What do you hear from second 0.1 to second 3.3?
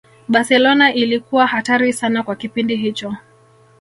Barcelona ilikuwa hatari sana kwa kipindi hicho